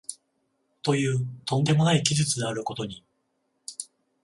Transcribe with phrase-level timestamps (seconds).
[0.81, 3.03] という飛んでもない奇術であることに、